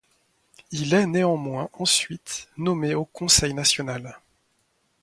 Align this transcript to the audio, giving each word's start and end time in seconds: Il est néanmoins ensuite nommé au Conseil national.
Il 0.71 0.95
est 0.95 1.05
néanmoins 1.05 1.69
ensuite 1.73 2.49
nommé 2.57 2.95
au 2.95 3.05
Conseil 3.05 3.53
national. 3.53 4.17